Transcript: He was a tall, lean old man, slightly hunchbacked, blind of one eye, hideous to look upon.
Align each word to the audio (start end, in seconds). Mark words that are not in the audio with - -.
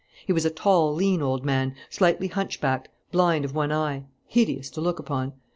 He 0.25 0.33
was 0.33 0.45
a 0.45 0.49
tall, 0.49 0.95
lean 0.95 1.21
old 1.21 1.45
man, 1.45 1.75
slightly 1.91 2.27
hunchbacked, 2.27 2.89
blind 3.11 3.45
of 3.45 3.53
one 3.53 3.71
eye, 3.71 4.05
hideous 4.25 4.71
to 4.71 4.81
look 4.81 4.97
upon. 4.97 5.33